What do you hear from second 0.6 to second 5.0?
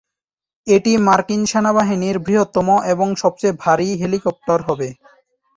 এটি মার্কিন সেনাবাহিনীর বৃহত্তম এবং সবচেয়ে ভারী হেলিকপ্টার হবে।